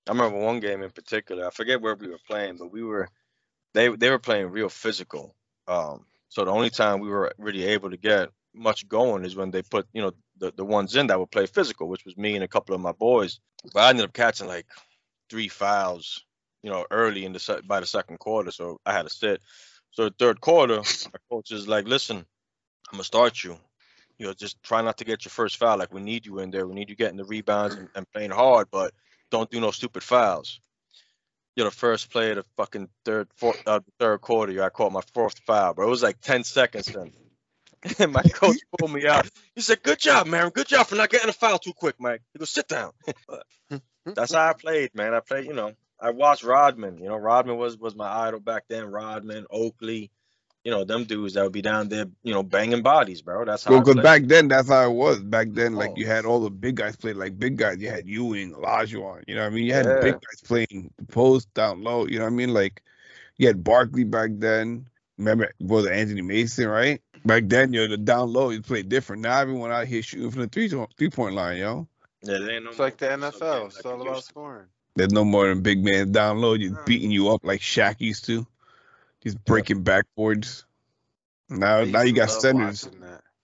[0.08, 1.48] I remember one game in particular.
[1.48, 3.10] I forget where we were playing, but we were
[3.74, 5.36] they they were playing real physical.
[5.68, 9.52] Um, so the only time we were really able to get much going is when
[9.52, 12.36] they put you know the, the ones in that would play physical, which was me
[12.36, 13.40] and a couple of my boys.
[13.74, 14.68] But I ended up catching like
[15.30, 16.24] three fouls
[16.66, 19.40] you know, early in the by the second quarter, so I had to sit.
[19.92, 22.26] So the third quarter, my coach is like, "Listen,
[22.90, 23.58] I'm gonna start you.
[24.18, 25.78] You know, just try not to get your first foul.
[25.78, 26.66] Like we need you in there.
[26.68, 28.94] We need you getting the rebounds and, and playing hard, but
[29.30, 30.60] don't do no stupid fouls."
[31.56, 34.92] You know, the first play of the fucking third, fourth, uh, third quarter, I caught
[34.92, 35.88] my fourth foul, bro.
[35.88, 37.12] It was like ten seconds then.
[38.00, 39.30] And my coach pulled me out.
[39.54, 40.50] He said, "Good job, man.
[40.50, 42.94] Good job for not getting a foul too quick, Mike." He goes, "Sit down."
[44.06, 45.14] That's how I played, man.
[45.14, 45.74] I played, you know.
[46.00, 46.98] I watched Rodman.
[46.98, 48.86] You know, Rodman was was my idol back then.
[48.92, 50.12] Rodman, Oakley,
[50.66, 53.46] you know, them dudes that would be down there, you know, banging bodies, bro.
[53.46, 53.72] That's how.
[53.72, 54.04] Well, because played.
[54.04, 55.20] back then that's how it was.
[55.22, 55.96] Back then, like Oh.
[55.96, 57.78] you had all the big guys play like big guys.
[57.80, 59.24] You had Ewing, Olajuwon.
[59.28, 59.66] You know what I mean?
[59.66, 60.00] You had Yeah.
[60.02, 62.08] big guys playing the post down low.
[62.08, 62.54] You know what I mean?
[62.54, 62.82] Like
[63.38, 64.88] you had Barkley back then.
[65.18, 67.02] Remember, was Anthony Mason, right?
[67.26, 69.22] Back then, you know, the down low, you played different.
[69.22, 71.88] Now everyone out here shooting from the three three point line, yo.
[72.24, 73.62] yeah, there ain't no It's like the NFL.
[73.62, 74.66] games It's all about scoring.
[74.96, 76.82] There's no more than big man down low, just No.
[76.86, 78.48] beating you up like Shaq used to.
[79.26, 80.64] Just breaking backboards.
[81.50, 82.88] Now, I now you got centers.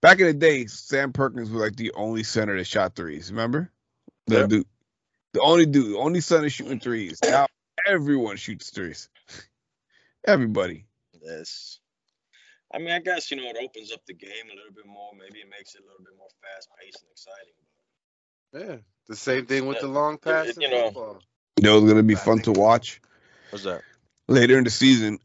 [0.02, 3.32] Back in the day, Sam Perkins was like the only center that shot threes.
[3.32, 3.72] Remember?
[4.28, 4.50] The Yep.
[4.50, 4.68] dude,
[5.34, 7.20] the only dude, the only center shooting threes.
[7.24, 7.48] Now
[7.88, 9.10] everyone shoots threes.
[10.26, 10.86] Everybody.
[11.22, 11.80] Yes.
[12.74, 15.12] I mean, I guess you know it opens up the game a little bit more.
[15.18, 18.78] Maybe it makes it a little bit more fast paced and exciting.
[18.78, 18.82] Yeah.
[19.08, 20.86] The same thing with Yeah, the long pass you know.
[20.86, 21.22] football.
[21.58, 23.02] You know, it's gonna be fun to watch
[23.50, 23.82] What's that?
[24.32, 25.20] Later in the season.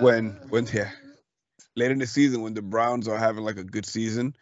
[0.00, 0.90] when when yeah,
[1.76, 4.34] later in the season when the Browns are having like a good season,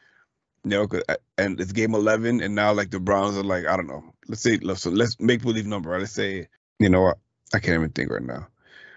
[0.65, 3.67] you know, 'cause- uh, and it's game eleven, and now like the Browns are like
[3.67, 4.03] I don't know.
[4.29, 5.91] Let's say let's so let's make believe number.
[5.91, 6.01] Right?
[6.01, 7.19] Let's say you know what
[7.55, 8.49] I can't even think right now.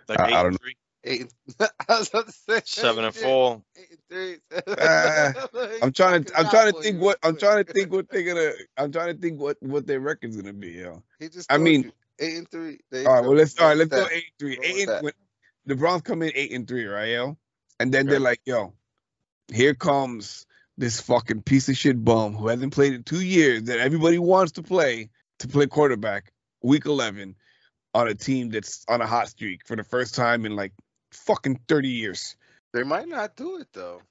[0.08, 0.76] Like I, eight I don't three.
[1.06, 3.62] Eight, I was about to say, seven and four.
[4.82, 5.48] Ah,
[5.82, 8.52] I'm trying to I'm trying to think what I'm trying to think what they're gonna
[8.78, 10.72] I'm trying to think what what their record's gonna be.
[10.72, 11.02] Yo.
[11.20, 12.80] He just I mean- you, eight and three.
[12.92, 14.58] They- All right, well let's all right, let's go eight and three.
[14.64, 15.14] Eight and when
[15.66, 17.38] the Browns come in eight and three, right, yo?
[17.80, 18.74] And then they're like, yo,
[19.52, 20.46] here comes
[20.78, 24.54] this fucking piece of shit bum who hasn't played in two years that everybody wants
[24.54, 27.36] to play to play quarterback week eleven
[27.94, 30.74] on a team that's on a hot streak for the first time in like
[31.12, 32.36] fucking thirty years.
[32.74, 34.02] They might not do it though.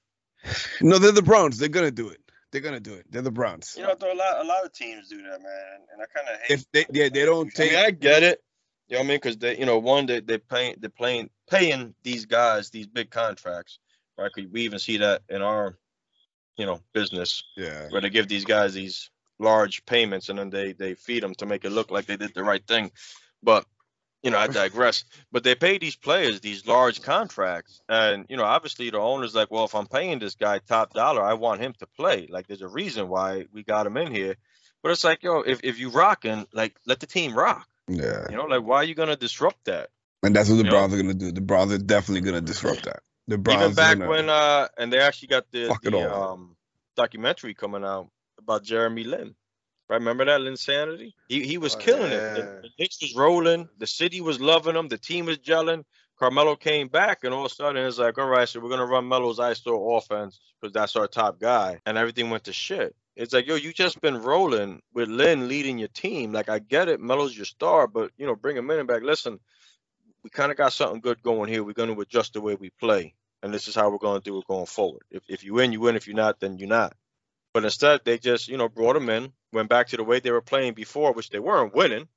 [0.80, 1.58] No, they're the Browns.
[1.58, 2.20] They're gonna do it.
[2.50, 3.06] They're gonna do it.
[3.10, 3.74] They're the Browns.
[3.76, 6.28] You know, though, a lot, a lot of teams do that, man, and I kind
[6.28, 6.50] of hate.
[6.50, 8.42] If they yeah, they don't I mean, take I get it.
[8.88, 9.16] You know what I mean?
[9.16, 13.10] Because they, you know, one they they paying they're playing paying these guys these big
[13.10, 13.78] contracts,
[14.16, 14.32] right?
[14.32, 15.76] 'Cause we even see that in our,
[16.56, 17.88] you know, business yeah.
[17.90, 21.46] where they give these guys these large payments and then they they feed them to
[21.46, 22.90] make it look like they did the right thing.
[23.42, 23.66] But
[24.22, 25.04] you know, I digress.
[25.32, 29.50] But they pay these players these large contracts, and you know, obviously the owner's like,
[29.50, 32.28] well, if I'm paying this guy top dollar, I want him to play.
[32.30, 34.36] Like, there's a reason why we got him in here.
[34.82, 37.66] But it's like, yo, if if you rocking, like, let the team rock.
[37.88, 38.26] Yeah.
[38.30, 39.90] You know, like, why are you gonna disrupt that?
[40.22, 40.70] And that's what the You know?
[40.70, 41.32] Browns are gonna do.
[41.32, 43.00] The Browns are definitely gonna disrupt that.
[43.28, 46.56] The Browns Even back gonna- when uh, and they actually got the, the um
[46.96, 49.34] documentary coming out about Jeremy Lin.
[49.88, 51.14] Right, remember that insanity?
[51.28, 52.34] He he was Oh, killing it.
[52.34, 53.68] The, the Knicks was rolling.
[53.78, 54.88] The city was loving him.
[54.88, 55.84] The team was gelling.
[56.18, 58.84] Carmelo came back, and all of a sudden it's like, all right, so we're gonna
[58.86, 62.94] run Melo's ISO offense because that's our top guy, and everything went to shit.
[63.16, 66.32] It's like, yo, you just been rolling with Lin leading your team.
[66.32, 69.02] Like, I get it, Melo's your star, but you know, bring him in and back.
[69.02, 69.38] Listen,
[70.22, 71.64] we kind of got something good going here.
[71.64, 74.46] We're gonna adjust the way we play, and this is how we're gonna do it
[74.46, 75.02] going forward.
[75.10, 75.96] If if you win, you win.
[75.96, 76.94] If you're not, then you're not.
[77.54, 80.30] But instead, they just, you know, brought him in, went back to the way they
[80.30, 82.08] were playing before, which they weren't winning,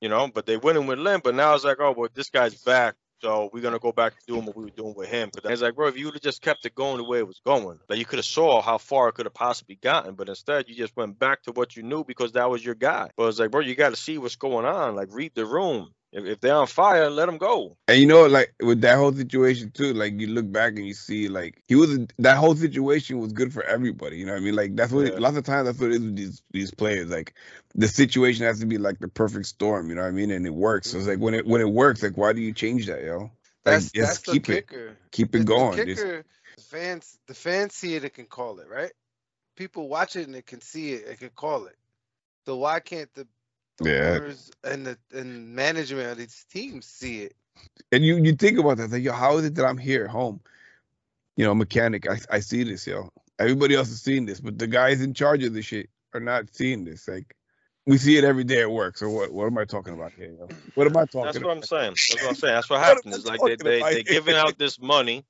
[0.00, 1.20] you know, but they winning with Lin.
[1.22, 2.94] But now it's like, oh, well, this guy's back.
[3.22, 5.30] So we're gonna go back to doing what we were doing with him.
[5.32, 7.26] But it's like, bro, if you would have just kept it going the way it
[7.26, 10.14] was going, like you could have saw how far it could have possibly gotten.
[10.14, 13.10] But instead, you just went back to what you knew because that was your guy.
[13.16, 14.96] But it's like, bro, you got to see what's going on.
[14.96, 15.92] Like read the room.
[16.16, 17.76] If, if they're on fire, let them go.
[17.88, 20.94] And you know, like with that whole situation too, like you look back and you
[20.94, 24.16] see, like he was that whole situation was good for everybody.
[24.16, 24.56] You know what I mean?
[24.56, 25.18] Like that's what Yeah.
[25.18, 27.10] lots of times that's what it is with these these players.
[27.10, 27.34] Like
[27.74, 29.90] the situation has to be like the perfect storm.
[29.90, 30.30] You know what I mean?
[30.30, 30.90] And it works.
[30.90, 33.18] So it's like when it when it works, like why do you change that, yo?
[33.20, 33.30] Like
[33.64, 34.96] That's just that's the keep it kicker.
[35.10, 35.76] keep it the going.
[35.86, 36.24] Just- kicker,
[36.56, 38.92] the fans, the fans see it and can call it, right?
[39.54, 41.76] People watch it and they can see it and can call it.
[42.46, 43.26] So why can't the,
[43.78, 44.18] the Yeah.
[44.18, 47.36] owners and the and management of these teams see it?
[47.92, 50.10] and you you think about that, like yo, how is it that I'm here at
[50.10, 50.40] home?
[51.36, 53.10] You know, mechanic, I I see this, yo.
[53.38, 56.54] Everybody else is seeing this, but the guys in charge of this shit are not
[56.54, 57.08] seeing this.
[57.08, 57.36] Like
[57.86, 58.98] we see it every day at work.
[58.98, 60.52] So what what am I talking about here, yo?
[60.74, 61.48] What am I talking That's about?
[61.48, 61.96] what I'm saying.
[62.08, 62.54] That's what I'm saying.
[62.54, 63.14] That's what What am happens.
[63.14, 64.04] I It's like they talking they they here?
[64.04, 65.24] giving out this money,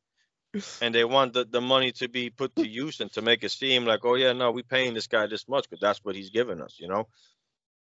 [0.80, 3.50] and they want the, the money to be put to use and to make it
[3.50, 6.30] seem like, oh yeah, no, we paying this guy this much because that's what he's
[6.30, 7.08] giving us, you know.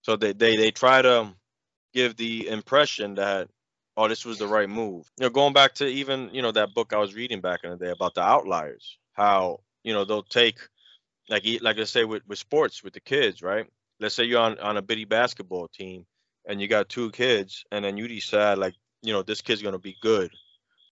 [0.03, 1.37] So they they they try to um,
[1.93, 3.49] give the impression that
[3.97, 5.11] oh, this was the right move.
[5.19, 7.71] You know, going back to even you know that book I was reading back in
[7.71, 10.59] the day about the outliers, how you know they'll take
[11.29, 13.67] like like I say with with sports with the kids, right?
[14.01, 16.07] Let's say you're on on a bitty basketball team
[16.47, 19.79] and you got two kids, and then you decide like you know this kid's gonna
[19.79, 20.31] be good.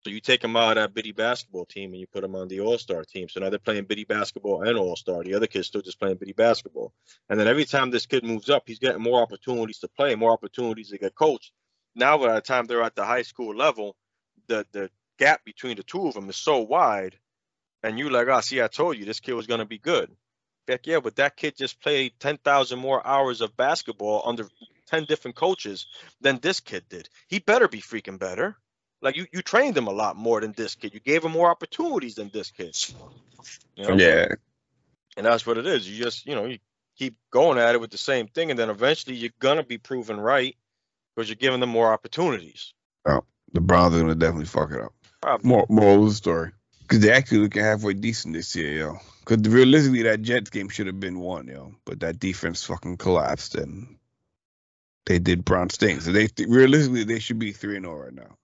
[0.02, 2.48] So you take them out of that bitty basketball team and you put them on
[2.48, 3.28] the all star team.
[3.28, 5.22] So now they're playing bitty basketball and all star.
[5.22, 6.92] The other kid's still just playing bitty basketball.
[7.28, 10.32] And then every time this kid moves up, he's getting more opportunities to play, more
[10.32, 11.52] opportunities to get coached.
[11.94, 13.96] Now by the time they're at the high school level,
[14.46, 17.18] the the gap between the two of them is so wide,
[17.82, 20.10] and you're like, oh, see, I told you this kid was gonna be good.
[20.66, 24.46] Heck yeah, but that kid just played ten thousand more hours of basketball under
[24.86, 25.86] ten different coaches
[26.20, 27.08] than this kid did.
[27.28, 28.56] He better be freaking better.
[29.02, 30.94] Like you, you trained him a lot more than this kid.
[30.94, 32.76] You gave him more opportunities than this kid.
[33.76, 33.94] You know?
[33.94, 34.26] Yeah.
[35.16, 35.88] And that's what it is.
[35.88, 36.58] You just, you know, you
[36.96, 40.20] keep going at it with the same thing, and then eventually you're gonna be proven
[40.20, 40.56] right
[41.14, 42.74] because you're giving them more opportunities.
[43.06, 44.92] Oh, the Browns are gonna definitely fuck it up.
[45.20, 45.48] Probably.
[45.48, 46.52] More moral of the story.
[46.82, 48.98] Because they actually looking halfway decent this year, yo.
[49.20, 51.74] Because realistically, that Jets game should have been won, yo.
[51.84, 53.96] But that defense fucking collapsed and
[55.06, 56.04] they did Browns things.
[56.04, 58.36] So they realistically they should be three and zero right now.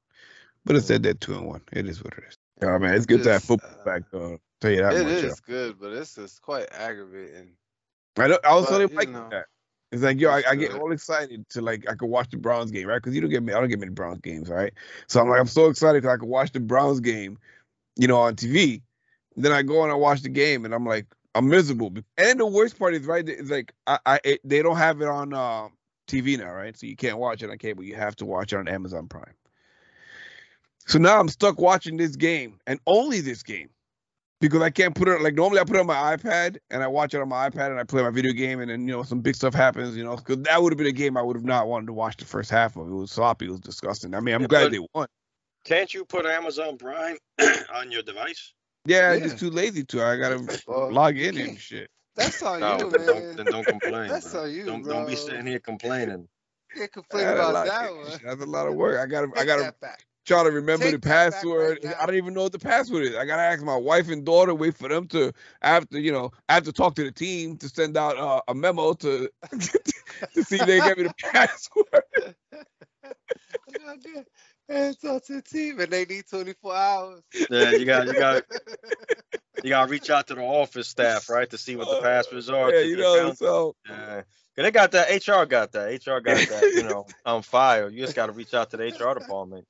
[0.66, 1.62] But instead they're two and one.
[1.72, 2.36] It is what it is.
[2.60, 4.38] Yeah, man, it's good to have football uh, back though.
[4.60, 5.22] Tell you that It much.
[5.22, 5.30] yo.
[5.46, 7.52] good, but it's just quite aggravating.
[8.18, 9.44] I don't, I also but, didn't you like know, that.
[9.92, 12.36] It's like yo, I, it's I get all excited to like I could watch the
[12.36, 12.96] Browns game, right?
[12.96, 14.72] Because you don't get me, I don't get many Browns games, right?
[15.06, 17.38] So I'm like, I'm so excited because I could watch the Browns game,
[17.94, 18.82] you know, on TV.
[19.36, 21.92] Then I go and I watch the game, and I'm like, I'm miserable.
[22.18, 25.08] And the worst part is, right, is like I, I it, they don't have it
[25.08, 25.68] on uh,
[26.08, 26.76] TV now, right?
[26.76, 27.84] So you can't watch it on cable.
[27.84, 29.34] You have to watch it on Amazon Prime.
[30.86, 33.70] So now I'm stuck watching this game and only this game
[34.40, 36.86] because I can't put it like normally I put it on my iPad and I
[36.86, 39.02] watch it on my iPad and I play my video game and then you know
[39.02, 41.36] some big stuff happens, you know, because that would have been a game I would
[41.36, 42.88] have not wanted to watch the first half of.
[42.88, 44.14] It was sloppy, it was disgusting.
[44.14, 45.08] I mean, I'm Yeah, glad they won.
[45.64, 47.16] Can't you put Amazon Prime
[47.74, 48.54] on your device?
[48.84, 49.24] Yeah, I'm Yeah.
[49.24, 50.04] just too lazy to.
[50.04, 51.90] I gotta Well, log in and shit.
[52.14, 53.06] That's on No, you, then man.
[53.06, 54.08] don't, then don't complain.
[54.08, 54.44] That's bro.
[54.44, 56.28] on you, don't, don't be sitting here complaining.
[56.70, 58.20] You can't complain about that one.
[58.24, 59.00] That's a lot of work.
[59.00, 59.74] I gotta, I gotta
[60.26, 60.52] that back.
[60.60, 61.78] try to remember Take the password.
[61.84, 63.16] right I don't even know what the password is.
[63.16, 64.54] I gotta ask my wife and daughter.
[64.54, 66.30] Wait for them to after you know.
[66.48, 69.30] I have to talk to the team to send out uh, a memo to
[70.34, 72.02] to see if they get me the password.
[74.68, 77.22] And talk to the team, and they need 24 hours.
[77.50, 78.42] Yeah, you got you got
[79.62, 82.48] you got to reach out to the office staff, right, to see what the passwords
[82.50, 82.72] are.
[82.72, 83.14] Yeah, to you know.
[83.16, 83.38] account.
[83.38, 84.22] So Yeah.
[84.56, 85.10] 'Cause they got that.
[85.10, 85.92] HR got that.
[85.92, 86.72] HR got that.
[86.74, 87.90] You know, on file.
[87.90, 89.66] You just got to reach out to the HR department.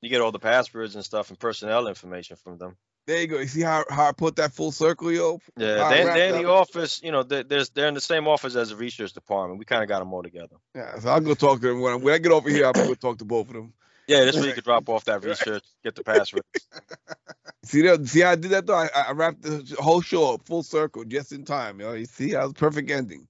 [0.00, 2.76] You get all the passwords and stuff and personnel information from them.
[3.06, 3.38] there you go.
[3.38, 5.40] You see how how I put that full circle, yo.
[5.58, 6.42] Yeah, they, they're in up.
[6.42, 7.02] the office.
[7.02, 9.58] You know, they there's they're in the same office as the research department.
[9.58, 10.56] We kind of got them all together.
[10.74, 12.66] Yeah, so I'll go talk to them when, I- when I get over here.
[12.66, 13.74] I'll go talk to both of them.
[14.06, 16.42] Yeah, this way you could drop off that research, get the password.
[17.64, 18.06] See that?
[18.08, 18.74] See how I did that though?
[18.74, 21.92] I, I wrapped the whole show up full circle just in time, yo.
[21.92, 23.28] You see, that was a perfect ending.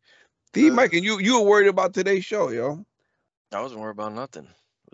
[0.54, 2.84] See, Uh, Mike, and you you were worried about today's show, yo.
[3.52, 4.46] I wasn't worried about nothing.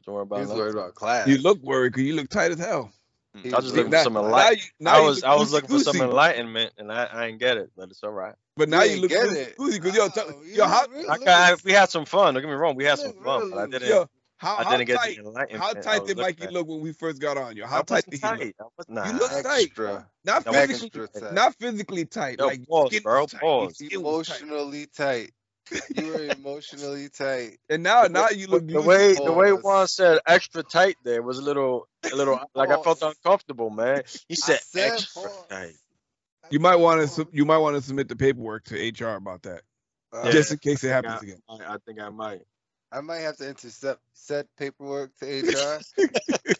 [0.08, 0.58] I wasn't worried about He's nothing.
[0.62, 1.26] worried about class.
[1.28, 2.90] You look worried because you look tight as hell.
[3.36, 3.52] Mm.
[3.52, 4.62] I was just looking for now- some now enlightenment.
[4.78, 7.56] you- now I was I was looking for some enlightenment, and I, I ain't get
[7.58, 8.34] it, but it's all right.
[8.56, 9.56] But now You you look get loosey it.
[9.82, 12.32] because yo, tell, Oh, yo, how, you I look- we had some fun.
[12.34, 13.88] Don't get me wrong, we had some fun, but I didn't.
[13.90, 14.06] yo,
[14.38, 15.16] how, I how didn't get tight?
[15.16, 15.62] the enlightenment.
[15.64, 16.52] How tight did looking Mikey at.
[16.54, 17.64] look when we first got on, yo?
[17.64, 18.38] I How tight did he look?
[18.38, 18.54] tight.
[18.58, 19.72] I nah, You look I- tight.
[20.24, 21.32] Not That physically, tight.
[21.34, 22.38] not physically tight.
[22.38, 23.40] Yo, like pause, bro, tight.
[23.40, 23.80] pause.
[23.80, 24.40] Your skin was tight.
[24.42, 25.30] Emotionally tight.
[25.94, 27.58] You were emotionally tight.
[27.68, 31.38] And now, now you look the way the way Juan said extra tight there was
[31.38, 34.02] a little a little like I felt uncomfortable, man.
[34.28, 35.46] He said, said extra pause.
[35.48, 35.74] tight.
[36.50, 39.42] You might said want to you might want to submit the paperwork to HR about
[39.42, 39.62] that,
[40.12, 41.42] Uh, just in case it happens I- again.
[41.48, 42.42] I, I think I might.
[42.92, 45.80] I might have to intercept set paperwork to HR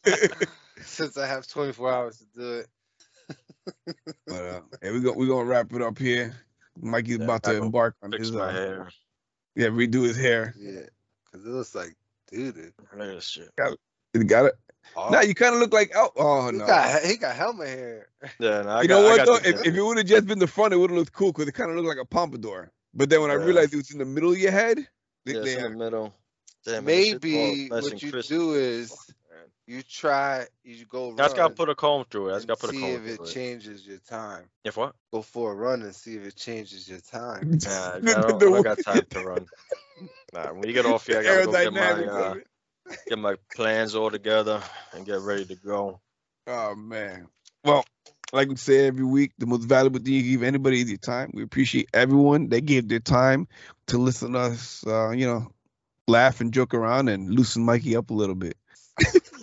[0.83, 2.67] since I have 24 hours to do it.
[4.27, 6.35] But uh, hey, we go we're gonna wrap it up here.
[6.81, 8.89] Mikey's Yeah, about to embark on his my uh, hair.
[9.55, 10.55] yeah redo his hair.
[10.59, 10.83] Yeah,
[11.25, 11.95] because it looks like
[12.31, 12.57] dude.
[12.57, 13.51] Look at this shit.
[14.15, 14.55] You got it.
[14.95, 16.67] Oh, Now you kind of look like oh oh he no.
[16.67, 18.09] got he got helmet hair.
[18.39, 19.49] Yeah, no, I you got, know I what got though?
[19.51, 21.49] If, if it would have just been the front, it would have looked cool because
[21.49, 22.73] it kind of looked like a pompadour.
[22.95, 24.85] But then when I realized it was in the middle of your head, yeah,
[25.25, 26.15] they it's in the middle.
[26.65, 29.16] Damn, man, this Maybe nice what you crisp, do is man.
[29.67, 32.33] You try you go That's gotta put a comb through it.
[32.33, 33.33] I just and gotta put a see comb if it through it.
[33.33, 34.45] changes your time.
[34.65, 34.95] If what?
[35.13, 37.51] Go for a run and see if it changes your time.
[37.67, 39.47] Nah, I don't, I don't got time to run.
[40.35, 42.35] Nah, when you get off here, I gotta go get my uh,
[43.09, 44.61] get my plans all together
[44.93, 46.01] and get ready to go.
[46.47, 47.29] Oh man.
[47.65, 47.85] Well,
[48.33, 51.31] like we say every week, the most valuable thing you give anybody is your time.
[51.33, 53.49] We appreciate everyone that gave their time
[53.87, 54.85] to listen to us.
[54.87, 55.51] Uh, you know,
[56.07, 58.57] laugh and joke around and loosen Mikey up a little bit.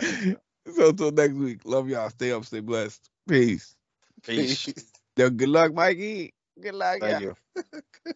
[0.76, 2.10] so until next week, love y'all.
[2.10, 3.08] Stay up, stay blessed.
[3.28, 3.74] Peace.
[4.22, 4.72] Peace.
[5.16, 6.34] Yo, good luck, Mikey.
[6.60, 7.00] Good luck.
[7.00, 7.32] Thank yeah.
[7.56, 7.82] you.